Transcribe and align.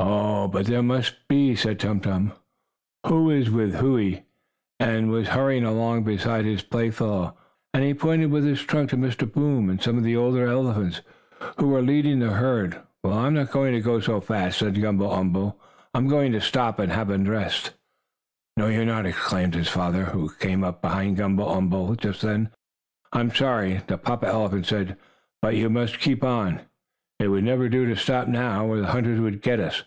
"Oh, 0.00 0.48
but 0.48 0.66
there 0.66 0.82
must 0.82 1.14
be," 1.28 1.54
said 1.54 1.78
Tum 1.78 2.00
Tum, 2.00 2.32
who, 3.06 3.26
with 3.26 3.80
Whoo 3.80 3.98
ee, 3.98 4.22
was 4.80 5.28
hurrying 5.28 5.64
along 5.64 6.02
beside 6.02 6.44
his 6.44 6.62
play 6.64 6.90
fellow. 6.90 7.36
"Otherwise 7.72 7.74
they 7.74 7.78
wouldn't 7.78 7.78
make 7.78 7.78
us 7.78 7.78
go 7.78 7.78
so 7.78 7.78
fast," 7.78 7.78
and 7.78 7.84
he 7.84 7.94
pointed 7.94 8.30
with 8.32 8.44
his 8.44 8.60
trunk 8.62 8.90
to 8.90 8.96
Mr. 8.96 9.32
Boom, 9.32 9.70
and 9.70 9.80
some 9.80 9.96
of 9.96 10.02
the 10.02 10.16
older 10.16 10.46
men 10.46 10.54
elephants, 10.54 11.00
who 11.58 11.68
were 11.68 11.80
leading 11.80 12.18
the 12.18 12.30
herd. 12.32 12.80
"Well, 13.04 13.16
I'm 13.16 13.34
not 13.34 13.52
going 13.52 13.72
to 13.72 13.80
go 13.80 14.00
so 14.00 14.20
fast," 14.20 14.58
said 14.58 14.82
Gumble 14.82 15.12
umble. 15.12 15.60
"I'm 15.94 16.08
going 16.08 16.32
to 16.32 16.40
stop 16.40 16.80
and 16.80 16.90
have 16.90 17.08
a 17.08 17.16
rest." 17.18 17.74
"No, 18.56 18.66
you're 18.66 18.84
not!" 18.84 19.06
exclaimed 19.06 19.54
his 19.54 19.68
father, 19.68 20.06
who 20.06 20.28
came 20.40 20.64
up 20.64 20.82
behind 20.82 21.18
Gumble 21.18 21.48
umble, 21.48 21.94
just 21.94 22.20
then. 22.20 22.50
"I'm 23.12 23.32
sorry," 23.32 23.80
the 23.86 23.96
papa 23.96 24.26
elephant 24.26 24.66
said, 24.66 24.96
"but 25.40 25.54
you 25.54 25.70
must 25.70 26.00
keep 26.00 26.24
on. 26.24 26.62
It 27.20 27.28
would 27.28 27.44
never 27.44 27.68
do 27.68 27.86
to 27.86 27.96
stop 27.96 28.26
now, 28.26 28.66
or 28.66 28.80
the 28.80 28.88
hunters 28.88 29.20
would 29.20 29.40
get 29.40 29.60
us. 29.60 29.84